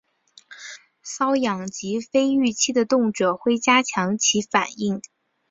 [1.05, 4.99] 搔痒及非预期的动作会加强其反应。